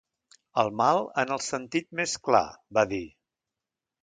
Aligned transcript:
El 0.61 0.71
mal 0.79 1.01
en 1.23 1.33
el 1.35 1.43
sentit 1.49 1.91
més 2.01 2.17
clar, 2.29 2.43
va 2.79 2.87
dir. 2.97 3.03